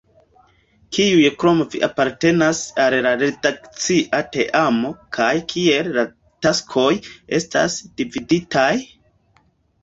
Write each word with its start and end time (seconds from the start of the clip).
Kiuj 0.95 1.25
krom 1.41 1.59
vi 1.73 1.81
apartenas 1.87 2.61
al 2.83 2.95
la 3.07 3.11
redakcia 3.23 4.21
teamo, 4.37 4.91
kaj 5.19 5.29
kiel 5.53 5.91
la 5.99 6.07
taskoj 6.47 6.89
estas 7.41 7.79
dividitaj? 8.03 8.73